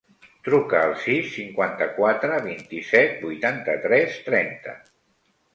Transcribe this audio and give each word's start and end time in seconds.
Truca 0.45 0.79
al 0.85 0.93
sis, 1.01 1.27
cinquanta-quatre, 1.33 2.39
vint-i-set, 2.47 3.13
vuitanta-tres, 3.27 4.17
trenta. 4.31 4.79